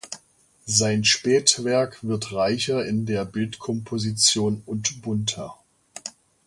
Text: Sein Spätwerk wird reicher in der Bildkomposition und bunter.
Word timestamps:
Sein 0.65 1.03
Spätwerk 1.03 2.03
wird 2.03 2.33
reicher 2.33 2.83
in 2.83 3.05
der 3.05 3.23
Bildkomposition 3.23 4.63
und 4.65 5.03
bunter. 5.03 5.59